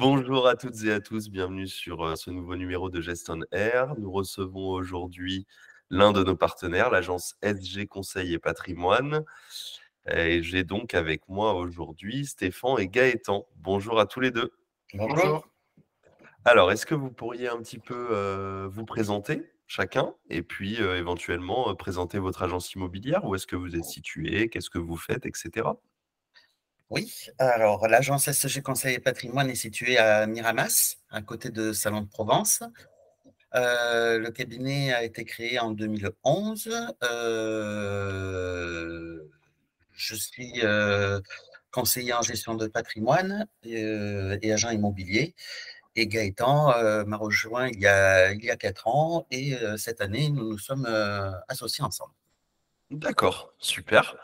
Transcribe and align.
Bonjour 0.00 0.46
à 0.46 0.54
toutes 0.54 0.84
et 0.84 0.92
à 0.92 1.00
tous, 1.00 1.28
bienvenue 1.28 1.66
sur 1.66 2.06
euh, 2.06 2.14
ce 2.14 2.30
nouveau 2.30 2.54
numéro 2.54 2.88
de 2.88 3.00
Geston 3.00 3.40
Air. 3.50 3.96
Nous 3.98 4.12
recevons 4.12 4.68
aujourd'hui 4.68 5.44
l'un 5.90 6.12
de 6.12 6.22
nos 6.22 6.36
partenaires, 6.36 6.88
l'agence 6.88 7.34
SG 7.42 7.88
Conseil 7.88 8.32
et 8.32 8.38
Patrimoine. 8.38 9.24
Et 10.08 10.40
j'ai 10.40 10.62
donc 10.62 10.94
avec 10.94 11.28
moi 11.28 11.54
aujourd'hui 11.54 12.26
Stéphane 12.26 12.78
et 12.78 12.86
Gaëtan. 12.86 13.48
Bonjour 13.56 13.98
à 13.98 14.06
tous 14.06 14.20
les 14.20 14.30
deux. 14.30 14.52
Bonjour. 14.94 15.48
Alors, 16.44 16.70
est-ce 16.70 16.86
que 16.86 16.94
vous 16.94 17.10
pourriez 17.10 17.48
un 17.48 17.58
petit 17.58 17.80
peu 17.80 18.10
euh, 18.12 18.68
vous 18.70 18.84
présenter 18.84 19.50
chacun 19.66 20.14
et 20.30 20.42
puis 20.44 20.80
euh, 20.80 20.96
éventuellement 20.96 21.74
présenter 21.74 22.20
votre 22.20 22.44
agence 22.44 22.72
immobilière? 22.72 23.24
Où 23.24 23.34
est-ce 23.34 23.48
que 23.48 23.56
vous 23.56 23.74
êtes 23.74 23.84
situé? 23.84 24.48
Qu'est-ce 24.48 24.70
que 24.70 24.78
vous 24.78 24.96
faites, 24.96 25.26
etc. 25.26 25.70
Oui, 26.90 27.26
alors 27.38 27.86
l'agence 27.86 28.28
SG 28.28 28.62
Conseil 28.62 28.94
et 28.94 28.98
Patrimoine 28.98 29.50
est 29.50 29.54
située 29.54 29.98
à 29.98 30.26
Miramas, 30.26 30.96
à 31.10 31.20
côté 31.20 31.50
de 31.50 31.74
Salon 31.74 32.00
de 32.00 32.08
Provence. 32.08 32.62
Euh, 33.54 34.18
le 34.18 34.30
cabinet 34.30 34.94
a 34.94 35.02
été 35.02 35.24
créé 35.24 35.58
en 35.58 35.70
2011. 35.72 36.70
Euh, 37.02 38.08
je 39.92 40.14
suis 40.14 40.60
euh, 40.64 41.20
conseiller 41.70 42.14
en 42.14 42.22
gestion 42.22 42.54
de 42.54 42.66
patrimoine 42.66 43.46
et, 43.64 44.50
agent 44.50 44.70
immobilier. 44.70 45.34
Et 45.94 46.06
Gaëtan 46.06 47.04
m'a 47.06 47.16
rejoint 47.18 47.68
il 47.68 47.80
y, 47.80 47.86
a, 47.86 48.32
il 48.32 48.42
y 48.44 48.50
a 48.50 48.56
quatre 48.56 48.88
ans 48.88 49.26
et 49.30 49.56
cette 49.76 50.00
année, 50.00 50.30
nous 50.30 50.48
nous 50.52 50.58
sommes 50.58 50.86
associés 51.48 51.84
ensemble. 51.84 52.14
D'accord, 52.90 53.52
super. 53.58 54.16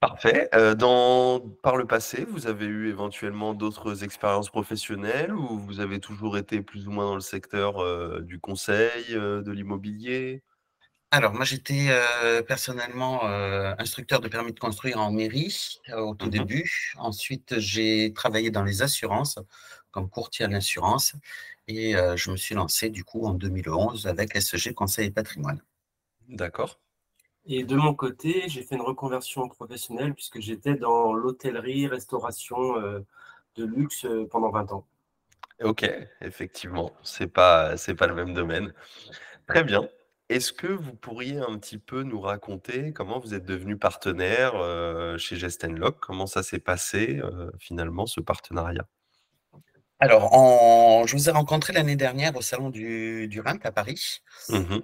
Parfait. 0.00 0.48
dans 0.78 1.40
par 1.62 1.76
le 1.76 1.86
passé, 1.86 2.24
vous 2.24 2.46
avez 2.46 2.64
eu 2.64 2.88
éventuellement 2.88 3.52
d'autres 3.52 4.02
expériences 4.02 4.48
professionnelles 4.48 5.34
ou 5.34 5.58
vous 5.58 5.80
avez 5.80 6.00
toujours 6.00 6.38
été 6.38 6.62
plus 6.62 6.88
ou 6.88 6.90
moins 6.90 7.04
dans 7.04 7.14
le 7.16 7.20
secteur, 7.20 8.22
du 8.22 8.40
conseil, 8.40 9.12
de 9.12 9.50
l'immobilier? 9.52 10.42
Alors 11.10 11.34
moi, 11.34 11.44
j'étais, 11.44 11.90
personnellement, 12.46 13.24
instructeur 13.24 14.20
de 14.20 14.28
permis 14.28 14.52
de 14.52 14.58
construire 14.60 15.00
en 15.00 15.10
mairie, 15.10 15.80
au 15.94 16.14
tout 16.14 16.28
mmh 16.28 16.30
début. 16.30 16.92
Ensuite, 16.96 17.58
j'ai 17.58 18.12
travaillé 18.14 18.50
dans 18.50 18.64
les 18.64 18.80
assurances, 18.82 19.38
comme 19.90 20.08
courtier 20.08 20.46
en 20.46 20.52
assurance 20.52 21.14
et 21.68 21.92
je 22.16 22.30
me 22.30 22.36
suis 22.36 22.54
lancé 22.54 22.88
du 22.90 23.04
coup 23.04 23.26
en 23.26 23.34
2011 23.34 24.06
avec 24.06 24.34
SG 24.34 24.72
Conseil 24.72 25.08
et 25.08 25.10
Patrimoine. 25.10 25.60
D'accord. 26.28 26.78
Et 27.46 27.64
de 27.64 27.76
mon 27.76 27.94
côté, 27.94 28.44
j'ai 28.48 28.62
fait 28.62 28.74
une 28.74 28.82
reconversion 28.82 29.48
professionnelle 29.48 30.14
puisque 30.14 30.40
j'étais 30.40 30.74
dans 30.74 31.12
l'hôtellerie, 31.12 31.86
restauration 31.86 32.78
euh, 32.78 33.00
de 33.56 33.64
luxe 33.64 34.04
euh, 34.04 34.26
pendant 34.30 34.50
20 34.50 34.72
ans. 34.72 34.86
Ok, 35.62 35.90
effectivement, 36.20 36.92
c'est 37.02 37.26
pas 37.26 37.76
c'est 37.76 37.94
pas 37.94 38.06
le 38.06 38.14
même 38.14 38.34
domaine. 38.34 38.72
Très 39.46 39.62
bien. 39.62 39.88
Est-ce 40.30 40.52
que 40.52 40.68
vous 40.68 40.94
pourriez 40.94 41.38
un 41.38 41.58
petit 41.58 41.76
peu 41.76 42.02
nous 42.02 42.20
raconter 42.20 42.92
comment 42.92 43.18
vous 43.18 43.34
êtes 43.34 43.44
devenu 43.44 43.76
partenaire 43.76 44.54
euh, 44.54 45.18
chez 45.18 45.36
Gestenlock? 45.36 45.98
Comment 46.00 46.26
ça 46.26 46.42
s'est 46.42 46.60
passé 46.60 47.20
finalement 47.58 48.06
ce 48.06 48.20
partenariat? 48.20 48.86
Alors, 49.98 51.06
je 51.06 51.14
vous 51.14 51.28
ai 51.28 51.32
rencontré 51.32 51.74
l'année 51.74 51.96
dernière 51.96 52.34
au 52.36 52.40
salon 52.40 52.70
du, 52.70 53.28
du 53.28 53.42
à 53.44 53.72
Paris. 53.72 54.22
Mmh 54.48 54.78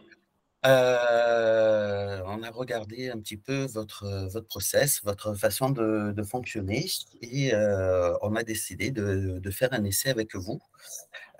euh, 0.66 2.22
on 2.26 2.42
a 2.42 2.50
regardé 2.50 3.10
un 3.10 3.18
petit 3.18 3.36
peu 3.36 3.64
votre, 3.66 4.28
votre 4.32 4.46
process, 4.46 5.02
votre 5.04 5.34
façon 5.34 5.70
de, 5.70 6.22
fonctionner 6.22 6.86
et 7.22 7.54
euh, 7.54 8.12
on 8.22 8.34
a 8.34 8.42
décidé 8.42 8.90
de, 8.90 9.50
faire 9.50 9.72
un 9.72 9.84
essai 9.84 10.10
avec 10.10 10.34
vous. 10.34 10.60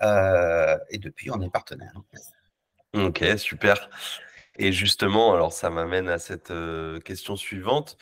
Euh, 0.01 0.77
et 0.89 0.97
depuis, 0.97 1.29
on 1.31 1.41
est 1.41 1.49
partenaire. 1.49 1.93
Ok, 2.93 3.23
super. 3.37 3.89
Et 4.57 4.71
justement, 4.71 5.33
alors 5.33 5.53
ça 5.53 5.69
m'amène 5.69 6.09
à 6.09 6.19
cette 6.19 6.53
question 7.03 7.35
suivante. 7.35 7.97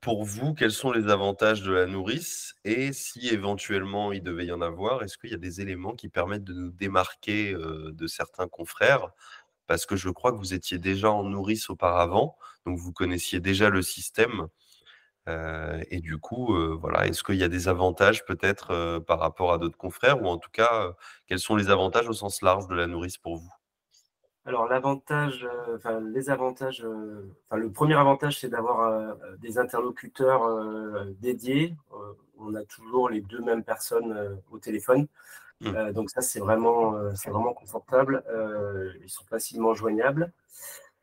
Pour 0.00 0.24
vous, 0.24 0.52
quels 0.52 0.72
sont 0.72 0.92
les 0.92 1.10
avantages 1.10 1.62
de 1.62 1.72
la 1.72 1.86
nourrice 1.86 2.54
et 2.64 2.92
si 2.92 3.28
éventuellement 3.28 4.12
il 4.12 4.22
devait 4.22 4.46
y 4.46 4.52
en 4.52 4.60
avoir, 4.60 5.02
est-ce 5.02 5.16
qu'il 5.16 5.30
y 5.30 5.34
a 5.34 5.38
des 5.38 5.60
éléments 5.60 5.94
qui 5.94 6.08
permettent 6.08 6.44
de 6.44 6.52
nous 6.52 6.70
démarquer 6.70 7.54
de 7.54 8.06
certains 8.06 8.46
confrères 8.46 9.10
parce 9.66 9.86
que 9.86 9.96
je 9.96 10.10
crois 10.10 10.32
que 10.32 10.38
vous 10.38 10.54
étiez 10.54 10.78
déjà 10.78 11.10
en 11.10 11.24
nourrice 11.24 11.70
auparavant, 11.70 12.36
donc 12.66 12.78
vous 12.78 12.92
connaissiez 12.92 13.40
déjà 13.40 13.70
le 13.70 13.82
système. 13.82 14.48
Euh, 15.28 15.82
et 15.90 16.00
du 16.00 16.18
coup, 16.18 16.54
euh, 16.54 16.76
voilà, 16.80 17.06
est-ce 17.06 17.24
qu'il 17.24 17.36
y 17.36 17.42
a 17.42 17.48
des 17.48 17.68
avantages 17.68 18.24
peut-être 18.24 18.70
euh, 18.70 19.00
par 19.00 19.18
rapport 19.18 19.52
à 19.52 19.58
d'autres 19.58 19.76
confrères, 19.76 20.22
ou 20.22 20.26
en 20.26 20.38
tout 20.38 20.50
cas, 20.50 20.92
quels 21.26 21.40
sont 21.40 21.56
les 21.56 21.70
avantages 21.70 22.08
au 22.08 22.12
sens 22.12 22.42
large 22.42 22.68
de 22.68 22.74
la 22.74 22.86
nourrice 22.86 23.18
pour 23.18 23.36
vous? 23.36 23.52
Alors 24.44 24.68
l'avantage, 24.68 25.44
enfin 25.74 25.98
les 26.00 26.30
avantages, 26.30 26.86
enfin 27.48 27.56
le 27.56 27.72
premier 27.72 27.94
avantage, 27.94 28.38
c'est 28.38 28.48
d'avoir 28.48 29.16
des 29.38 29.58
interlocuteurs 29.58 31.04
dédiés. 31.18 31.74
on 32.38 32.54
a 32.54 32.62
toujours 32.62 33.10
les 33.10 33.22
deux 33.22 33.40
mêmes 33.40 33.64
personnes 33.64 34.40
au 34.52 34.60
téléphone. 34.60 35.08
Mmh. 35.60 35.74
Euh, 35.74 35.92
donc 35.92 36.10
ça, 36.10 36.20
c'est 36.20 36.40
vraiment, 36.40 36.94
euh, 36.94 37.12
c'est 37.14 37.30
vraiment 37.30 37.54
confortable. 37.54 38.22
Euh, 38.28 38.92
ils 39.02 39.08
sont 39.08 39.24
facilement 39.24 39.74
joignables. 39.74 40.32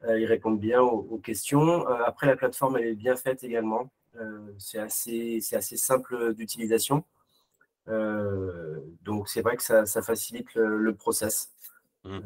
ils 0.07 0.25
répondent 0.25 0.59
bien 0.59 0.81
aux, 0.81 1.17
questions. 1.17 1.87
après, 1.87 2.27
la 2.27 2.35
plateforme, 2.35 2.77
elle 2.77 2.87
est 2.87 2.95
bien 2.95 3.15
faite 3.15 3.43
également. 3.43 3.91
c'est 4.57 4.79
assez, 4.79 5.39
assez 5.53 5.77
simple 5.77 6.33
d'utilisation. 6.33 7.05
donc 7.87 9.29
c'est 9.29 9.41
vrai 9.41 9.55
que 9.55 9.63
ça, 9.63 10.01
facilite 10.01 10.53
le, 10.55 10.93
process. 10.93 11.53
Mmh. 12.03 12.19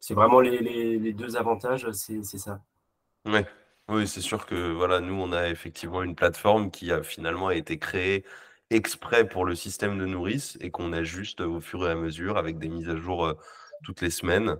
c'est 0.00 0.14
vraiment 0.14 0.40
les, 0.40 0.58
les, 0.98 1.12
deux 1.12 1.36
avantages, 1.36 1.90
c'est, 1.92 2.22
ça. 2.24 2.62
Ouais. 3.26 3.46
Oui, 3.88 4.08
c'est 4.08 4.22
sûr 4.22 4.46
que 4.46 4.72
voilà, 4.72 5.00
nous, 5.00 5.14
on 5.20 5.32
a 5.32 5.48
effectivement 5.50 6.02
une 6.02 6.14
plateforme 6.14 6.70
qui 6.70 6.92
a 6.92 7.02
finalement 7.02 7.50
été 7.50 7.78
créée 7.78 8.24
exprès 8.74 9.28
pour 9.28 9.44
le 9.44 9.54
système 9.54 9.98
de 9.98 10.06
nourrice 10.06 10.56
et 10.60 10.70
qu'on 10.70 10.92
ajuste 10.92 11.40
au 11.40 11.60
fur 11.60 11.86
et 11.86 11.90
à 11.90 11.94
mesure 11.94 12.36
avec 12.36 12.58
des 12.58 12.68
mises 12.68 12.88
à 12.88 12.96
jour 12.96 13.34
toutes 13.84 14.00
les 14.00 14.10
semaines 14.10 14.56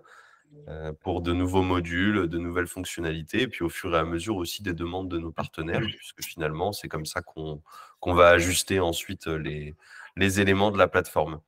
pour 1.01 1.23
de 1.23 1.33
nouveaux 1.33 1.63
modules, 1.63 2.29
de 2.29 2.39
nouvelles 2.39 2.67
fonctionnalités, 2.67 3.43
et 3.43 3.49
puis 3.49 3.65
au 3.65 3.71
fur 3.71 3.95
et 3.95 3.99
à 3.99 4.05
mesure 4.05 4.37
aussi 4.37 4.63
des 4.63 4.75
demandes 4.75 5.09
de 5.09 5.19
nos 5.19 5.33
partenaires, 5.33 5.81
puisque 5.81 6.23
finalement, 6.23 6.73
c'est 6.73 6.89
comme 6.89 7.07
ça 7.07 7.23
qu'on 7.23 7.63
va 8.05 8.29
ajuster 8.29 8.79
ensuite 8.79 9.27
les, 9.27 9.75
les 10.17 10.41
éléments 10.41 10.71
de 10.71 10.77
la 10.77 10.89
plateforme. 10.89 11.41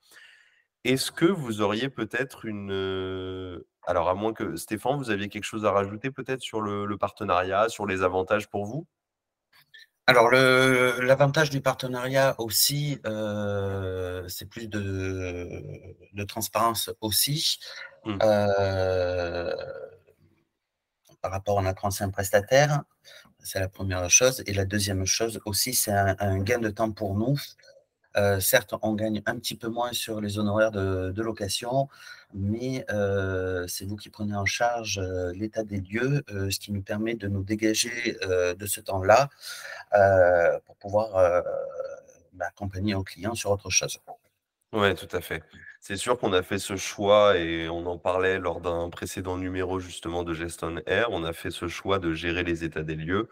Est-ce 0.84 1.12
que 1.12 1.26
vous 1.26 1.60
auriez 1.60 1.90
peut-être 1.90 2.46
une... 2.46 3.62
Alors, 3.86 4.08
à 4.08 4.14
moins 4.14 4.32
que 4.32 4.56
Stéphane, 4.56 4.96
vous 4.96 5.10
aviez 5.10 5.28
quelque 5.28 5.44
chose 5.44 5.66
à 5.66 5.70
rajouter 5.70 6.10
peut-être 6.10 6.40
sur 6.40 6.62
le 6.62 6.96
partenariat, 6.96 7.68
sur 7.68 7.84
les 7.84 8.02
avantages 8.02 8.48
pour 8.48 8.64
vous? 8.64 8.86
Alors, 10.06 10.30
l'avantage 10.30 11.48
du 11.48 11.62
partenariat 11.62 12.34
aussi, 12.38 13.00
euh, 13.06 14.28
c'est 14.28 14.44
plus 14.44 14.68
de, 14.68 16.24
transparence 16.28 16.90
aussi. 17.00 17.58
Mmh. 18.04 18.18
Euh, 18.22 19.54
par 21.22 21.30
rapport 21.30 21.58
à 21.58 21.62
notre 21.62 21.86
ancien 21.86 22.10
prestataire, 22.10 22.82
c'est 23.38 23.60
la 23.60 23.68
première 23.68 24.10
chose. 24.10 24.42
Et 24.46 24.52
la 24.52 24.66
deuxième 24.66 25.06
chose 25.06 25.40
aussi, 25.46 25.72
c'est 25.72 25.92
un, 25.92 26.38
gain 26.38 26.58
de 26.58 26.68
temps 26.68 26.92
pour 26.92 27.14
nous 27.14 27.38
euh, 28.16 28.40
certes, 28.40 28.74
on 28.82 28.94
gagne 28.94 29.22
un 29.26 29.36
petit 29.36 29.56
peu 29.56 29.68
moins 29.68 29.92
sur 29.92 30.20
les 30.20 30.38
honoraires 30.38 30.70
de, 30.70 31.22
location, 31.22 31.88
mais 32.34 32.84
euh, 32.90 33.66
c'est 33.66 33.86
vous 33.86 33.96
qui 33.96 34.10
prenez 34.10 34.36
en 34.36 34.44
charge 34.44 34.98
euh, 34.98 35.32
l'état 35.34 35.64
des 35.64 35.80
lieux, 35.80 36.22
ce 36.28 36.58
qui 36.58 36.72
nous 36.72 36.82
permet 36.82 37.14
de 37.14 37.28
nous 37.28 37.42
dégager 37.42 38.16
de 38.22 38.66
ce 38.66 38.80
temps-là 38.80 39.28
pour 40.66 40.76
pouvoir 40.76 41.42
bah, 42.32 42.46
accompagner 42.48 42.92
nos 42.92 43.02
clients 43.02 43.34
sur 43.34 43.50
autre 43.50 43.70
chose. 43.70 43.98
Oui, 44.72 44.94
tout 44.94 45.08
à 45.16 45.20
fait. 45.20 45.42
C'est 45.80 45.96
sûr 45.96 46.18
qu'on 46.18 46.32
a 46.32 46.42
fait 46.42 46.58
ce 46.58 46.76
choix 46.76 47.38
et 47.38 47.68
on 47.68 47.86
en 47.86 47.96
parlait 47.96 48.38
lors 48.38 48.60
d'un 48.60 48.90
précédent 48.90 49.36
numéro 49.36 49.78
justement 49.78 50.24
de 50.24 50.34
Geston 50.34 50.80
Air. 50.86 51.08
On 51.10 51.24
a 51.24 51.32
fait 51.32 51.50
ce 51.50 51.68
choix 51.68 51.98
de 51.98 52.12
gérer 52.12 52.42
les 52.42 52.64
états 52.64 52.82
des 52.82 52.96
lieux 52.96 53.28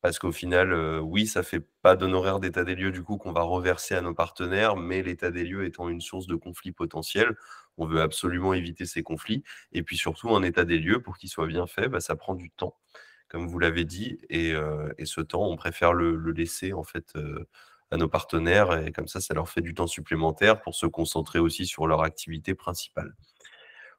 parce 0.00 0.18
qu'au 0.18 0.30
final, 0.30 0.72
oui, 1.00 1.26
ça 1.26 1.42
fait 1.42 1.60
pas 1.82 1.96
d'honoraires 1.96 2.38
d'état 2.38 2.62
des 2.64 2.76
lieux 2.76 2.92
du 2.92 3.02
coup 3.02 3.16
qu'on 3.16 3.32
va 3.32 3.42
reverser 3.42 3.94
à 3.94 4.00
nos 4.00 4.14
partenaires, 4.14 4.76
mais 4.76 5.02
l'état 5.02 5.30
des 5.30 5.44
lieux 5.44 5.64
étant 5.64 5.88
une 5.88 6.00
source 6.00 6.26
de 6.26 6.36
conflits 6.36 6.72
potentiels, 6.72 7.36
on 7.78 7.86
veut 7.86 8.00
absolument 8.00 8.54
éviter 8.54 8.86
ces 8.86 9.02
conflits. 9.02 9.42
Et 9.72 9.82
puis 9.82 9.96
surtout, 9.96 10.34
un 10.36 10.42
état 10.42 10.64
des 10.64 10.78
lieux, 10.78 11.02
pour 11.02 11.18
qu'il 11.18 11.28
soit 11.28 11.46
bien 11.46 11.66
fait, 11.66 11.88
bah, 11.88 12.00
ça 12.00 12.14
prend 12.14 12.34
du 12.34 12.50
temps, 12.50 12.76
comme 13.28 13.48
vous 13.48 13.58
l'avez 13.58 13.84
dit. 13.84 14.18
Et, 14.30 14.52
ce 15.04 15.20
temps, 15.20 15.46
on 15.48 15.56
préfère 15.56 15.92
le, 15.92 16.16
laisser 16.30 16.72
en 16.72 16.84
fait 16.84 17.14
à 17.90 17.96
nos 17.96 18.08
partenaires. 18.08 18.86
Et 18.86 18.92
comme 18.92 19.08
ça, 19.08 19.20
ça 19.20 19.34
leur 19.34 19.48
fait 19.48 19.62
du 19.62 19.74
temps 19.74 19.88
supplémentaire 19.88 20.60
pour 20.60 20.76
se 20.76 20.86
concentrer 20.86 21.40
aussi 21.40 21.66
sur 21.66 21.88
leur 21.88 22.02
activité 22.02 22.54
principale. 22.54 23.16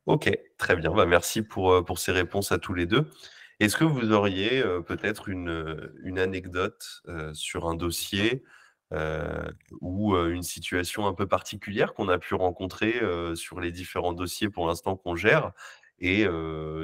Ok, 0.06 0.32
très 0.58 0.76
bien. 0.78 0.92
Bah, 0.92 1.06
merci 1.06 1.42
pour, 1.42 1.84
pour 1.86 2.00
ces 2.00 2.14
réponses 2.14 2.54
à 2.54 2.58
tous 2.58 2.74
les 2.74 2.86
deux. 2.86 3.10
Est-ce 3.60 3.76
que 3.78 3.84
vous 3.84 4.12
auriez 4.12 4.64
peut-être 4.88 5.30
une, 5.30 6.18
anecdote 6.18 7.04
sur 7.34 7.68
un 7.68 7.76
dossier 7.76 8.44
ou 9.82 10.16
une 10.16 10.44
situation 10.44 11.08
un 11.08 11.14
peu 11.14 11.28
particulière 11.28 11.94
qu'on 11.94 12.10
a 12.10 12.18
pu 12.18 12.36
rencontrer 12.36 13.02
sur 13.36 13.60
les 13.60 13.72
différents 13.72 14.14
dossiers 14.14 14.50
pour 14.50 14.68
l'instant 14.68 14.96
qu'on 14.96 15.16
gère? 15.16 15.52
Et 16.00 16.26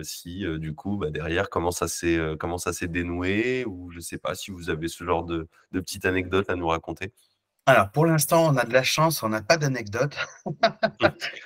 si 0.03 0.43
du 0.59 0.75
coup 0.75 0.97
bah, 0.97 1.09
derrière 1.11 1.49
comment 1.49 1.71
ça 1.71 1.87
s'est 1.87 2.19
comment 2.39 2.57
ça 2.57 2.71
dénoué? 2.87 3.63
Ou 3.65 3.89
je 3.91 3.97
ne 3.97 4.01
sais 4.01 4.17
pas 4.17 4.35
si 4.35 4.51
vous 4.51 4.69
avez 4.69 4.89
ce 4.89 5.03
genre 5.05 5.23
de, 5.23 5.47
de 5.71 5.79
petite 5.79 6.05
anecdote 6.05 6.49
à 6.49 6.55
nous 6.55 6.67
raconter. 6.67 7.13
Alors, 7.67 7.89
pour 7.89 8.05
l'instant, 8.05 8.53
on 8.53 8.57
a 8.57 8.63
de 8.63 8.73
la 8.73 8.83
chance, 8.83 9.23
on 9.23 9.29
n'a 9.29 9.41
pas 9.41 9.57
d'anecdote. 9.57 10.15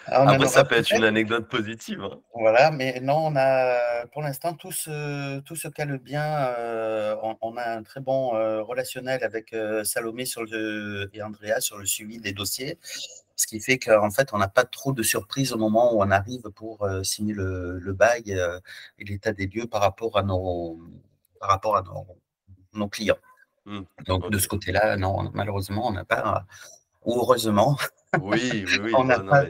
Après, 0.06 0.48
ça 0.48 0.66
peut 0.66 0.76
être 0.76 0.92
une 0.92 1.06
anecdote 1.06 1.48
positive. 1.48 2.02
Hein. 2.04 2.20
Voilà, 2.34 2.72
mais 2.72 3.00
non, 3.00 3.28
on 3.28 3.36
a, 3.38 4.06
pour 4.08 4.22
l'instant, 4.22 4.54
tout 4.54 4.74
se, 4.74 5.40
tout 5.40 5.56
se 5.56 5.70
cale 5.70 5.98
bien. 5.98 6.48
Euh, 6.58 7.16
on, 7.42 7.56
a 7.56 7.64
un 7.64 7.84
très 7.84 8.02
bon 8.02 8.36
euh, 8.36 8.62
relationnel 8.62 9.24
avec 9.24 9.54
euh, 9.54 9.86
Salomé 9.86 10.26
sur 10.26 10.44
le, 10.44 11.10
et 11.14 11.24
Andrea 11.24 11.62
sur 11.62 11.78
le 11.78 11.86
suivi 11.86 12.20
des 12.20 12.34
dossiers, 12.34 12.78
ce 13.38 13.48
qui 13.48 13.62
fait 13.62 13.80
qu'en 13.80 14.12
fait, 14.12 14.34
on 14.34 14.40
n'a 14.40 14.50
pas 14.50 14.66
trop 14.66 14.92
de 14.92 15.04
surprises 15.04 15.54
au 15.54 15.58
moment 15.58 15.94
où 15.94 16.04
on 16.04 16.12
arrive 16.12 16.44
pour 16.54 16.86
signer 17.02 17.34
le, 17.34 17.94
bail 17.94 18.38
et 18.98 19.06
l'état 19.06 19.32
des 19.32 19.48
lieux 19.48 19.68
par 19.68 19.80
rapport 19.80 20.18
à 20.18 20.24
nos, 20.24 20.82
par 21.40 21.50
rapport 21.50 21.78
à 21.78 21.84
nos 22.74 22.90
clients. 22.90 23.16
Mmh. 23.70 23.82
Donc, 24.08 24.32
de 24.32 24.38
ce 24.40 24.48
côté-là, 24.48 24.98
non, 24.98 25.30
malheureusement, 25.34 25.88
on 25.88 25.92
n'a 25.92 26.04
pas, 26.04 26.46
ou 27.06 27.20
heureusement, 27.20 27.78
oui, 28.20 28.66
oui, 28.66 28.66
oui. 28.84 28.92
on 28.98 29.04
n'a 29.04 29.20
pas 29.20 29.46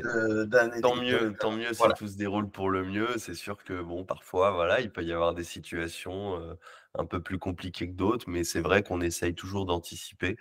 Tant 0.81 0.97
mieux, 0.97 1.33
tant 1.39 1.51
mieux 1.51 1.73
si 1.73 1.83
tout 1.97 2.07
se 2.07 2.17
déroule 2.17 2.49
pour 2.49 2.69
le 2.69 2.83
mieux. 2.83 3.17
C'est 3.17 3.33
sûr 3.33 3.63
que, 3.63 3.81
bon, 3.81 4.03
parfois, 4.03 4.51
voilà, 4.51 4.81
il 4.81 4.91
peut 4.91 5.03
y 5.03 5.13
avoir 5.13 5.33
des 5.33 5.45
situations 5.45 6.37
un 6.97 7.05
peu 7.05 7.21
plus 7.21 7.39
compliquées 7.39 7.87
que 7.87 7.95
d'autres, 7.95 8.25
mais 8.29 8.43
c'est 8.43 8.59
vrai 8.59 8.83
qu'on 8.83 8.99
essaye 8.99 9.33
toujours 9.33 9.65
d'anticiper. 9.65 10.35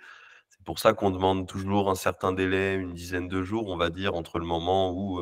C'est 0.49 0.63
pour 0.65 0.77
ça 0.77 0.91
qu'on 0.91 1.11
demande 1.11 1.47
toujours 1.47 1.89
un 1.89 1.95
certain 1.95 2.33
délai, 2.33 2.75
une 2.75 2.93
dizaine 2.93 3.29
de 3.29 3.41
jours, 3.43 3.69
on 3.69 3.77
va 3.77 3.89
dire, 3.89 4.13
entre 4.13 4.39
le 4.39 4.45
moment 4.45 4.91
où 4.91 5.21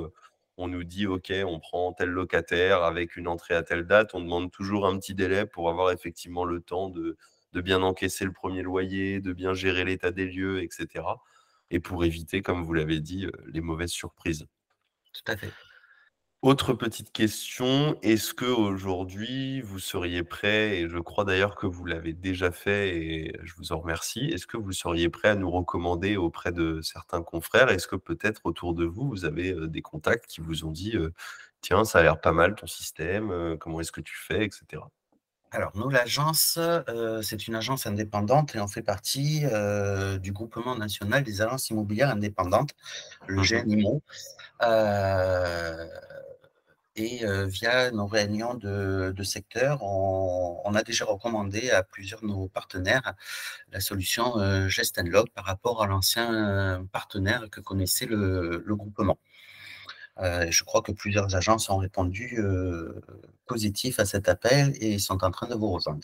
on 0.57 0.67
nous 0.67 0.83
dit, 0.83 1.05
OK, 1.05 1.31
on 1.45 1.59
prend 1.59 1.93
tel 1.93 2.09
locataire 2.09 2.81
avec 2.83 3.17
une 3.17 3.27
entrée 3.27 3.53
à 3.53 3.61
telle 3.61 3.85
date. 3.85 4.15
On 4.15 4.21
demande 4.21 4.51
toujours 4.51 4.87
un 4.87 4.97
petit 4.97 5.13
délai 5.13 5.45
pour 5.45 5.69
avoir 5.69 5.91
effectivement 5.91 6.43
le 6.43 6.59
temps 6.59 6.89
de 6.89 7.17
de 7.53 7.61
bien 7.61 7.81
encaisser 7.81 8.25
le 8.25 8.33
premier 8.33 8.61
loyer, 8.61 9.19
de 9.19 9.33
bien 9.33 9.53
gérer 9.53 9.85
l'état 9.85 10.11
des 10.11 10.25
lieux, 10.25 10.61
etc. 10.61 11.05
Et 11.71 11.79
pour 11.79 12.05
éviter, 12.05 12.41
comme 12.41 12.63
vous 12.63 12.73
l'avez 12.73 12.99
dit, 12.99 13.27
les 13.47 13.61
mauvaises 13.61 13.91
surprises. 13.91 14.45
Tout 15.13 15.31
à 15.31 15.37
fait. 15.37 15.51
Autre 16.43 16.73
petite 16.73 17.11
question, 17.11 17.97
est-ce 18.03 18.31
que 18.35 18.45
aujourd'hui 18.45 19.59
vous 19.61 19.79
seriez 19.79 20.23
prêt, 20.23 20.77
et 20.77 20.87
je 20.87 20.99
crois 20.99 21.25
d'ailleurs 21.25 21.55
que 21.55 21.65
vous 21.65 21.83
l'avez 21.83 22.13
déjà 22.13 22.51
fait 22.51 22.95
et 22.95 23.35
je 23.43 23.55
vous 23.55 23.71
en 23.71 23.79
remercie, 23.79 24.25
est-ce 24.25 24.45
que 24.45 24.55
vous 24.55 24.71
seriez 24.71 25.09
prêt 25.09 25.29
à 25.29 25.35
nous 25.35 25.49
recommander 25.49 26.15
auprès 26.15 26.51
de 26.51 26.79
certains 26.81 27.23
confrères? 27.23 27.69
Est-ce 27.69 27.87
que 27.87 27.95
peut-être 27.95 28.41
autour 28.45 28.75
de 28.75 28.85
vous, 28.85 29.09
vous 29.09 29.25
avez 29.25 29.55
des 29.67 29.81
contacts 29.81 30.27
qui 30.27 30.39
vous 30.39 30.63
ont 30.63 30.71
dit 30.71 30.95
tiens, 31.61 31.83
ça 31.85 31.99
a 31.99 32.03
l'air 32.03 32.21
pas 32.21 32.33
mal 32.33 32.53
ton 32.53 32.67
système, 32.67 33.57
comment 33.59 33.81
est-ce 33.81 33.91
que 33.91 34.01
tu 34.01 34.15
fais, 34.15 34.45
etc. 34.45 34.83
Alors, 35.51 35.71
nous, 35.75 35.89
l'agence, 35.89 36.57
euh, 36.59 37.21
c'est 37.21 37.47
une 37.47 37.55
agence 37.55 37.87
indépendante 37.87 38.55
et 38.55 38.59
on 38.59 38.67
fait 38.67 38.81
partie 38.81 39.41
euh, 39.45 40.17
du 40.17 40.33
groupement 40.33 40.75
national 40.75 41.23
des 41.23 41.41
agences 41.41 41.69
immobilières 41.69 42.09
indépendantes, 42.09 42.71
le 43.27 43.37
mmh 43.41 43.63
GNIMO. 43.63 44.01
Euh, 44.63 45.87
et 46.99 47.23
via 47.45 47.91
nos 47.91 48.07
réunions 48.07 48.55
de, 48.55 49.23
secteur, 49.23 49.83
on, 49.83 50.73
a 50.73 50.81
déjà 50.81 51.05
recommandé 51.05 51.69
à 51.69 51.83
plusieurs 51.83 52.21
de 52.21 52.25
nos 52.25 52.47
partenaires 52.47 53.13
la 53.71 53.79
solution 53.79 54.67
Gest 54.67 54.99
Log 55.05 55.29
par 55.29 55.45
rapport 55.45 55.83
à 55.83 55.85
l'ancien 55.85 56.83
partenaire 56.91 57.51
que 57.51 57.61
connaissait 57.61 58.07
le 58.07 58.75
groupement. 58.75 59.19
Euh, 60.19 60.47
je 60.49 60.63
crois 60.63 60.81
que 60.81 60.91
plusieurs 60.91 61.35
agences 61.35 61.69
ont 61.69 61.77
répondu 61.77 62.37
euh, 62.39 63.01
positif 63.45 63.99
à 63.99 64.05
cet 64.05 64.29
appel 64.29 64.73
et 64.81 64.97
sont 64.99 65.23
en 65.23 65.31
train 65.31 65.47
de 65.47 65.55
vous 65.55 65.71
rejoindre. 65.71 66.01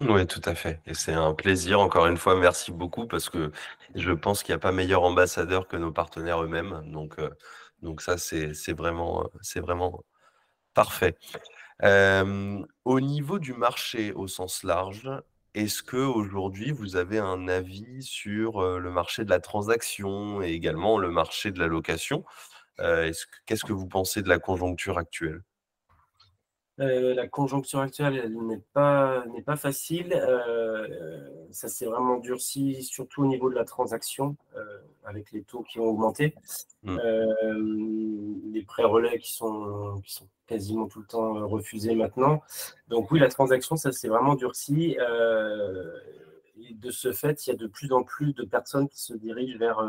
Oui, 0.00 0.26
tout 0.26 0.42
à 0.44 0.54
fait. 0.54 0.80
Et 0.86 0.94
c'est 0.94 1.12
un 1.12 1.34
plaisir. 1.34 1.80
Encore 1.80 2.06
une 2.06 2.16
fois, 2.16 2.34
merci 2.34 2.72
beaucoup 2.72 3.06
parce 3.06 3.30
que 3.30 3.52
je 3.94 4.10
pense 4.10 4.42
qu'il 4.42 4.52
n'y 4.52 4.56
a 4.56 4.60
pas 4.60 4.72
meilleur 4.72 5.04
ambassadeur 5.04 5.68
que 5.68 5.76
nos 5.76 5.92
partenaires 5.92 6.42
eux-mêmes. 6.42 6.82
Donc, 6.86 7.18
euh, 7.18 7.30
donc 7.80 8.02
ça, 8.02 8.18
c'est 8.18 8.72
vraiment, 8.72 9.24
vraiment 9.56 10.02
parfait. 10.74 11.16
au 11.82 13.00
niveau 13.00 13.38
du 13.38 13.52
marché 13.54 14.12
au 14.12 14.26
sens 14.26 14.64
large, 14.64 15.08
est-ce 15.54 15.84
que 15.84 15.96
aujourd'hui 15.96 16.72
vous 16.72 16.96
avez 16.96 17.20
un 17.20 17.46
avis 17.46 18.02
sur 18.02 18.60
le 18.80 18.90
marché 18.90 19.24
de 19.24 19.30
la 19.30 19.38
transaction 19.38 20.42
et 20.42 20.50
également 20.50 20.98
le 20.98 21.10
marché 21.10 21.52
de 21.52 21.60
la 21.60 21.68
location? 21.68 22.24
Qu'est-ce 23.46 23.64
que 23.64 23.72
vous 23.72 23.86
pensez 23.86 24.22
de 24.22 24.28
la 24.28 24.38
conjoncture 24.38 24.98
actuelle? 24.98 25.42
Euh, 26.80 27.14
la 27.14 27.28
conjoncture 27.28 27.78
actuelle 27.78 28.32
n'est 28.32 28.62
pas, 28.72 29.24
pas 29.46 29.56
facile. 29.56 30.12
Euh, 30.12 31.28
ça 31.52 31.68
s'est 31.68 31.86
vraiment 31.86 32.18
durci, 32.18 32.82
surtout 32.82 33.22
au 33.22 33.26
niveau 33.26 33.48
de 33.48 33.54
la 33.54 33.64
transaction, 33.64 34.36
avec 35.04 35.30
les 35.30 35.42
taux 35.42 35.62
qui 35.62 35.78
ont 35.78 35.84
augmenté. 35.84 36.34
Mmh. 36.82 36.98
les 38.52 38.62
prêts 38.62 38.84
relais 38.84 39.18
qui 39.18 39.32
sont, 39.32 40.00
qui 40.04 40.12
sont 40.12 40.28
quasiment 40.46 40.86
tout 40.86 41.00
le 41.00 41.06
temps 41.06 41.46
refusés 41.46 41.94
maintenant. 41.94 42.42
Donc 42.88 43.10
oui, 43.10 43.20
la 43.20 43.28
transaction, 43.28 43.76
ça 43.76 43.92
s'est 43.92 44.08
vraiment 44.08 44.34
durci. 44.34 44.96
et 46.56 46.74
de 46.74 46.90
ce 46.90 47.12
fait, 47.12 47.46
il 47.46 47.50
y 47.50 47.52
a 47.52 47.56
de 47.56 47.66
plus 47.68 47.92
en 47.92 48.02
plus 48.02 48.34
de 48.34 48.44
personnes 48.44 48.88
qui 48.88 49.00
se 49.00 49.14
dirigent 49.14 49.58
vers 49.58 49.80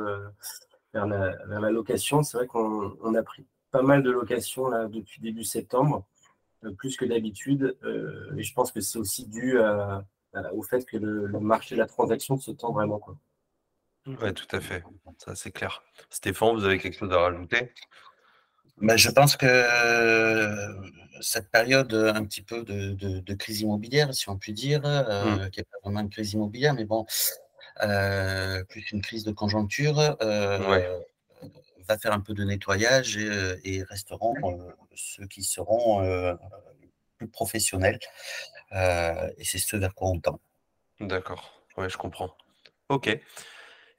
vers 0.96 1.60
la, 1.60 1.70
location. 1.70 2.24
C'est 2.24 2.38
vrai 2.38 2.48
qu'on 2.48 3.16
a 3.16 3.24
pris 3.24 3.46
pas 3.72 3.82
mal 3.82 4.04
de 4.04 4.12
locations 4.12 4.70
là, 4.70 4.88
depuis 4.88 5.22
début 5.22 5.44
septembre, 5.44 6.06
euh, 6.64 6.72
plus 6.72 6.96
que 6.96 7.06
d'habitude. 7.06 7.78
Euh, 7.84 8.36
et 8.38 8.44
je 8.44 8.54
pense 8.54 8.72
que 8.72 8.80
c'est 8.80 8.98
aussi 8.98 9.28
dû 9.28 9.58
au 10.52 10.62
fait 10.64 10.86
que 10.86 10.98
le, 10.98 11.40
marché 11.40 11.76
de 11.76 11.80
la 11.80 11.88
transaction 11.88 12.38
se 12.38 12.52
tend 12.52 12.72
vraiment. 12.72 13.02
Oui, 14.08 14.34
tout 14.34 14.56
à 14.56 14.60
fait. 14.60 14.84
Ça, 15.18 15.36
c'est 15.36 15.52
clair. 15.52 15.84
Stéphane, 16.10 16.56
vous 16.56 16.66
avez 16.66 16.78
quelque 16.78 16.98
chose 16.98 17.12
à 17.12 17.20
rajouter? 17.20 17.72
Ben, 18.78 18.98
je 18.98 19.10
pense 19.10 19.38
que 19.38 19.46
euh, 19.46 20.74
cette 21.22 21.50
période 21.50 21.94
un 21.94 22.26
petit 22.26 22.42
peu 22.42 22.64
de, 22.64 23.34
crise 23.34 23.62
immobilière, 23.62 24.14
si 24.14 24.30
on 24.30 24.38
peut 24.38 24.52
dire, 24.52 24.82
mmh. 24.82 25.50
qui 25.52 25.60
n'est 25.60 25.64
pas 25.64 25.78
vraiment 25.84 26.02
une 26.02 26.10
crise 26.10 26.34
immobilière, 26.34 26.74
mais 26.74 26.84
bon, 26.84 27.06
euh, 27.06 27.45
plus 28.70 28.92
une 28.92 29.02
crise 29.02 29.24
de 29.24 29.32
conjoncture, 29.32 30.00
euh, 30.22 31.00
va 31.88 31.98
faire 32.00 32.14
un 32.14 32.20
peu 32.20 32.34
de 32.34 32.44
nettoyage 32.44 33.18
et, 33.18 33.30
euh, 33.82 33.86
resteront 33.90 34.34
ceux 34.96 35.28
qui 35.28 35.44
seront 35.44 36.38
plus 37.18 37.28
professionnels. 37.28 38.00
et 38.72 39.44
c'est 39.44 39.60
ce 39.60 39.78
vers 39.78 39.94
quoi 39.94 40.10
on 40.10 40.20
tend. 40.20 40.40
D'accord, 41.00 41.62
ouais, 41.78 41.90
je 41.90 41.98
comprends. 41.98 42.36
Ok. 42.90 43.18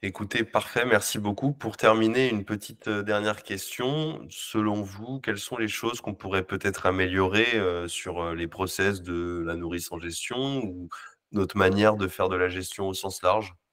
Écoutez, 0.02 0.44
parfait, 0.44 0.84
merci 0.84 1.18
beaucoup. 1.18 1.52
Pour 1.52 1.76
terminer, 1.76 2.28
une 2.28 2.44
petite 2.44 2.88
dernière 2.88 3.42
question. 3.42 4.20
Selon 4.30 4.82
vous, 4.82 5.20
quelles 5.20 5.38
sont 5.38 5.56
les 5.56 5.68
choses 5.68 6.00
qu'on 6.00 6.14
pourrait 6.14 6.44
peut-être 6.44 6.86
améliorer 6.86 7.60
sur 7.88 8.34
les 8.34 8.46
process 8.46 9.02
de 9.02 9.42
la 9.46 9.56
nourrice 9.56 9.90
en 9.92 9.98
gestion 9.98 10.58
ou 10.64 10.88
notre 11.32 11.56
manière 11.56 11.96
de 11.96 12.08
faire 12.08 12.28
de 12.28 12.36
la 12.36 12.48
gestion 12.48 12.88
au 12.88 12.94
sens 12.94 13.22
large? 13.22 13.54
euh, 13.54 13.65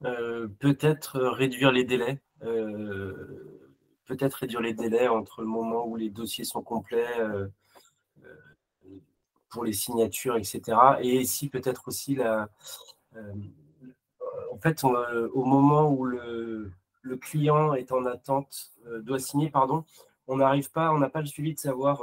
peut-être 0.00 1.20
réduire 1.20 1.72
les 1.72 1.84
délais. 1.84 2.20
Euh, 2.42 3.68
peut-être 4.06 4.34
réduire 4.34 4.60
les 4.60 4.74
délais 4.74 5.08
entre 5.08 5.42
le 5.42 5.48
moment 5.48 5.86
où 5.86 5.96
les 5.96 6.08
dossiers 6.08 6.44
sont 6.44 6.62
complets 6.62 7.18
euh, 7.20 7.48
pour 9.50 9.64
les 9.64 9.72
signatures, 9.72 10.36
etc. 10.36 10.62
Et 11.00 11.20
ici, 11.20 11.48
peut-être 11.48 11.88
aussi 11.88 12.14
la. 12.14 12.48
en 13.14 14.58
fait, 14.62 14.84
au 14.84 15.44
moment 15.44 15.90
où 15.90 16.04
le, 16.04 16.70
le, 17.02 17.16
client 17.16 17.74
est 17.74 17.92
en 17.92 18.06
attente, 18.06 18.72
doit 19.02 19.18
signer, 19.18 19.50
pardon, 19.50 19.84
on 20.26 20.36
n'arrive 20.36 20.70
pas, 20.70 20.92
on 20.92 20.98
n'a 20.98 21.08
pas 21.08 21.20
le 21.20 21.26
suivi 21.26 21.54
de 21.54 21.58
savoir. 21.58 22.02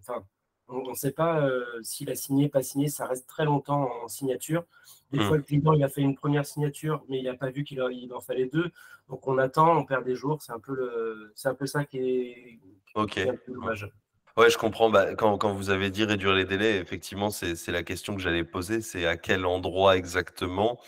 Enfin, 0.00 0.24
on 0.68 0.90
ne 0.90 0.94
sait 0.94 1.12
pas 1.12 1.40
euh, 1.40 1.64
s'il 1.82 2.10
a 2.10 2.14
signé, 2.14 2.48
pas 2.48 2.62
signé, 2.62 2.88
ça 2.88 3.06
reste 3.06 3.26
très 3.28 3.44
longtemps 3.44 3.88
en 4.02 4.08
signature. 4.08 4.64
Des 5.12 5.18
hmm. 5.18 5.22
fois, 5.22 5.36
le 5.36 5.42
client 5.42 5.72
il 5.72 5.84
a 5.84 5.88
fait 5.88 6.00
une 6.00 6.16
première 6.16 6.44
signature, 6.44 7.04
mais 7.08 7.18
il 7.18 7.24
n'a 7.24 7.34
pas 7.34 7.50
vu 7.50 7.64
qu'il 7.64 7.80
en 7.80 8.20
fallait 8.20 8.46
deux. 8.46 8.70
Donc 9.08 9.26
on 9.28 9.38
attend, 9.38 9.76
on 9.76 9.84
perd 9.84 10.04
des 10.04 10.16
jours. 10.16 10.42
C'est 10.42 10.52
un 10.52 10.58
peu 10.58 10.74
le, 10.74 11.32
c'est 11.34 11.48
un 11.48 11.54
peu 11.54 11.66
ça 11.66 11.84
qui 11.84 11.98
est, 11.98 12.58
un 12.94 13.06
peu 13.06 13.52
dommage. 13.52 13.88
Ouais, 14.36 14.50
je 14.50 14.58
comprends. 14.58 14.90
Bah, 14.90 15.14
quand, 15.14 15.54
vous 15.54 15.70
avez 15.70 15.90
dit 15.90 16.04
réduire 16.04 16.34
les 16.34 16.44
délais, 16.44 16.76
effectivement, 16.76 17.30
c'est 17.30 17.68
la 17.68 17.82
question 17.82 18.14
que 18.14 18.20
j'allais 18.20 18.44
poser. 18.44 18.82
C'est 18.82 19.06
à 19.06 19.16
quel 19.16 19.46
endroit 19.46 19.96
exactement? 19.96 20.78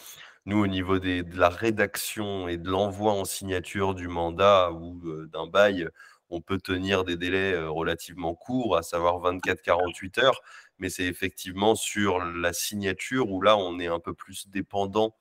Nous, 0.45 0.59
au 0.59 0.67
niveau 0.67 0.99
des, 0.99 1.23
de 1.23 1.39
la 1.39 1.49
rédaction 1.49 2.49
et 2.49 2.57
de 2.57 2.69
l'envoi 2.69 3.13
en 3.13 3.25
signature 3.25 3.95
du 3.95 4.09
mandat 4.09 4.73
ou 4.73 5.01
euh, 5.07 5.27
d'un 5.33 5.47
bail, 5.47 5.89
on 6.31 6.41
peut 6.41 6.59
tenir 6.59 7.05
des 7.05 7.17
délais 7.17 7.59
relativement 7.59 8.35
courts, 8.35 8.77
à 8.77 8.83
savoir 8.83 9.19
24-48 9.21 10.21
heures, 10.25 10.41
mais 10.79 10.91
c'est 10.91 11.07
effectivement 11.07 11.75
sur 11.75 12.19
la 12.21 12.53
signature 12.53 13.31
où 13.31 13.41
là, 13.43 13.57
on 13.57 13.79
est 13.79 13.87
un 13.87 14.01
peu 14.01 14.15
plus 14.15 14.49
dépendant 14.49 15.17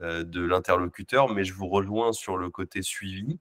de 0.00 0.44
l'interlocuteur, 0.44 1.28
mais 1.28 1.44
je 1.44 1.54
vous 1.54 1.68
rejoins 1.68 2.12
sur 2.12 2.36
le 2.36 2.50
côté 2.50 2.82
suivi. 2.82 3.38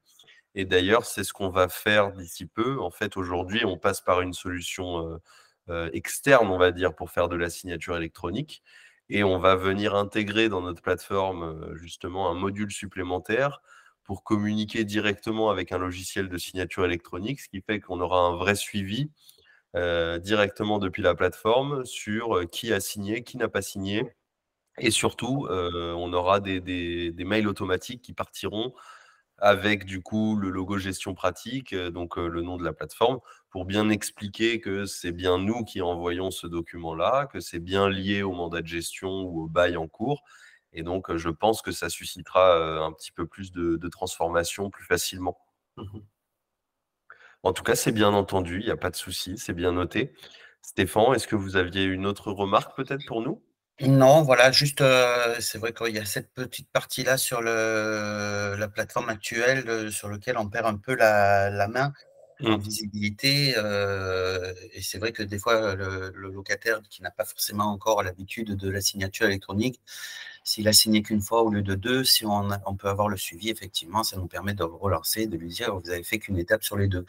Et 0.55 0.65
d'ailleurs, 0.65 1.05
c'est 1.05 1.23
ce 1.23 1.33
qu'on 1.33 1.49
va 1.49 1.67
faire 1.67 2.11
d'ici 2.11 2.45
peu. 2.45 2.79
En 2.79 2.91
fait, 2.91 3.17
aujourd'hui, 3.17 3.65
on 3.65 3.77
passe 3.77 4.01
par 4.01 4.21
une 4.21 4.33
solution 4.33 5.19
externe, 5.93 6.49
on 6.49 6.57
va 6.57 6.71
dire, 6.71 6.95
pour 6.95 7.09
faire 7.09 7.27
de 7.29 7.35
la 7.35 7.49
signature 7.49 7.97
électronique. 7.97 8.61
Et 9.09 9.23
on 9.23 9.39
va 9.39 9.55
venir 9.55 9.95
intégrer 9.95 10.49
dans 10.49 10.61
notre 10.61 10.81
plateforme, 10.81 11.75
justement, 11.75 12.29
un 12.29 12.35
module 12.35 12.71
supplémentaire 12.71 13.61
pour 14.03 14.23
communiquer 14.23 14.83
directement 14.83 15.49
avec 15.49 15.71
un 15.71 15.77
logiciel 15.77 16.29
de 16.29 16.37
signature 16.37 16.85
électronique, 16.85 17.39
ce 17.41 17.49
qui 17.49 17.61
fait 17.61 17.79
qu'on 17.79 18.01
aura 18.01 18.19
un 18.19 18.35
vrai 18.35 18.55
suivi 18.55 19.09
directement 20.21 20.77
depuis 20.77 21.01
la 21.01 21.15
plateforme 21.15 21.83
sur 21.83 22.47
qui 22.51 22.71
a 22.71 22.79
signé, 22.79 23.23
qui 23.23 23.37
n'a 23.37 23.47
pas 23.47 23.63
signé. 23.63 24.03
Et 24.77 24.91
surtout, 24.91 25.47
on 25.49 26.13
aura 26.13 26.39
des, 26.39 26.59
des, 26.59 27.23
mails 27.23 27.47
automatiques 27.47 28.01
qui 28.03 28.13
partiront 28.13 28.73
avec 29.39 29.85
du 29.85 30.01
coup 30.01 30.35
le 30.37 30.49
logo 30.49 30.77
gestion 30.77 31.15
pratique, 31.15 31.75
donc 31.75 32.17
le 32.17 32.41
nom 32.41 32.57
de 32.57 32.63
la 32.63 32.73
plateforme, 32.73 33.19
pour 33.49 33.65
bien 33.65 33.89
expliquer 33.89 34.59
que 34.59 34.85
c'est 34.85 35.11
bien 35.11 35.37
nous 35.37 35.63
qui 35.63 35.81
envoyons 35.81 36.31
ce 36.31 36.47
document-là, 36.47 37.27
que 37.27 37.39
c'est 37.39 37.59
bien 37.59 37.89
lié 37.89 38.23
au 38.23 38.31
mandat 38.31 38.61
de 38.61 38.67
gestion 38.67 39.23
ou 39.23 39.43
au 39.43 39.47
bail 39.47 39.75
en 39.77 39.87
cours. 39.87 40.23
Et 40.73 40.83
donc, 40.83 41.15
je 41.15 41.29
pense 41.29 41.61
que 41.61 41.71
ça 41.71 41.89
suscitera 41.89 42.83
un 42.83 42.91
petit 42.91 43.11
peu 43.11 43.25
plus 43.27 43.51
de, 43.51 43.87
transformation 43.87 44.69
plus 44.69 44.85
facilement. 44.85 45.37
Mmh 45.77 45.99
en 47.43 47.51
tout 47.51 47.63
cas, 47.63 47.75
c'est 47.75 47.91
bien 47.91 48.13
entendu, 48.13 48.59
il 48.59 48.65
n'y 48.65 48.71
a 48.71 48.77
pas 48.77 48.89
de 48.89 48.95
souci, 48.95 49.37
c'est 49.37 49.53
bien 49.53 49.73
noté. 49.73 50.13
Stéphane, 50.61 51.13
est-ce 51.13 51.27
que 51.27 51.35
vous 51.35 51.57
aviez 51.57 51.83
une 51.83 52.05
autre 52.05 52.31
remarque 52.31 52.75
peut-être 52.75 53.05
pour 53.05 53.21
nous? 53.21 53.43
Non, 53.81 54.21
voilà, 54.21 54.51
juste, 54.51 54.81
euh, 54.81 55.35
c'est 55.39 55.57
vrai 55.57 55.73
qu'il 55.73 55.93
y 55.93 55.99
a 55.99 56.05
cette 56.05 56.31
petite 56.33 56.69
partie-là 56.71 57.17
sur 57.17 57.41
le, 57.41 58.55
la 58.57 58.67
plateforme 58.69 59.09
actuelle 59.09 59.67
euh, 59.67 59.91
sur 59.91 60.07
lequel 60.07 60.37
on 60.37 60.47
perd 60.47 60.67
un 60.67 60.77
peu 60.77 60.95
la, 60.95 61.67
main 61.67 61.91
en 62.45 62.57
mmh. 62.57 62.61
visibilité. 62.61 63.53
Euh, 63.57 64.53
et 64.73 64.81
c'est 64.81 64.99
vrai 64.99 65.11
que 65.11 65.23
des 65.23 65.39
fois, 65.39 65.75
le, 65.75 66.11
locataire 66.11 66.81
qui 66.89 67.01
n'a 67.01 67.11
pas 67.11 67.25
forcément 67.25 67.65
encore 67.65 68.03
l'habitude 68.03 68.55
de 68.55 68.69
la 68.69 68.79
signature 68.79 69.25
électronique, 69.25 69.81
s'il 70.43 70.67
a 70.67 70.73
signé 70.73 71.01
qu'une 71.01 71.21
fois 71.21 71.43
au 71.43 71.49
lieu 71.49 71.61
de 71.61 71.75
deux, 71.75 72.03
si 72.03 72.25
on, 72.25 72.49
on, 72.65 72.75
peut 72.75 72.89
avoir 72.89 73.09
le 73.09 73.17
suivi, 73.17 73.49
effectivement, 73.49 74.03
ça 74.03 74.17
nous 74.17 74.27
permet 74.27 74.53
de 74.53 74.63
relancer, 74.63 75.27
de 75.27 75.37
lui 75.37 75.49
dire, 75.49 75.77
vous 75.79 75.89
avez 75.89 76.03
fait 76.03 76.19
qu'une 76.19 76.37
étape 76.37 76.63
sur 76.63 76.77
les 76.77 76.87
deux. 76.87 77.05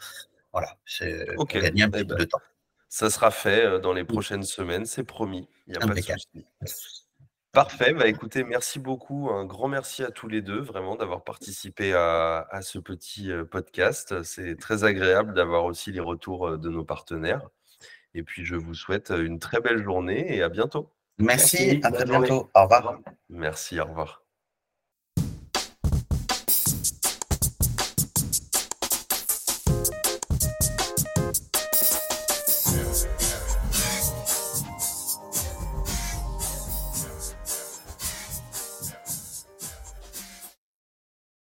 Voilà, 0.51 0.77
c'est 0.85 1.27
gagner 1.49 1.83
un 1.83 1.87
eh 1.87 1.91
peu 1.91 2.03
ben, 2.03 2.17
de 2.17 2.23
temps. 2.23 2.41
Ça 2.87 3.09
sera 3.09 3.29
fait 3.29 3.79
dans 3.81 3.91
les 3.91 4.05
prochaines 4.05 4.43
semaines, 4.43 4.85
c'est 4.85 5.03
promis. 5.03 5.49
Il 5.67 5.71
n'y 5.71 5.77
a 5.77 5.85
pas 5.85 5.93
de 5.93 6.01
souci. 6.01 6.45
Parfait. 7.51 7.93
Bah, 7.93 8.07
écoutez, 8.07 8.43
merci 8.43 8.79
beaucoup. 8.79 9.29
Un 9.29 9.45
grand 9.45 9.69
merci 9.69 10.03
à 10.03 10.11
tous 10.11 10.27
les 10.27 10.41
deux, 10.41 10.59
vraiment, 10.59 10.95
d'avoir 10.95 11.23
participé 11.23 11.93
à, 11.93 12.59
ce 12.61 12.79
petit 12.79 13.29
podcast. 13.49 14.23
C'est 14.23 14.57
très 14.57 14.83
agréable 14.83 15.33
d'avoir 15.33 15.63
aussi 15.63 15.91
les 15.91 16.01
retours 16.01 16.57
de 16.57 16.69
nos 16.69 16.83
partenaires. 16.83 17.49
Et 18.13 18.23
puis, 18.23 18.45
je 18.45 18.55
vous 18.55 18.73
souhaite 18.73 19.09
une 19.09 19.39
très 19.39 19.61
belle 19.61 19.81
journée 19.81 20.35
et 20.35 20.41
à 20.41 20.49
bientôt. 20.49 20.91
Merci, 21.17 21.79
à 21.83 21.91
très 21.91 22.05
bientôt. 22.05 22.49
Au 22.53 22.63
revoir. 22.63 22.99
Merci, 23.29 23.79
au 23.79 23.85
revoir. 23.85 24.24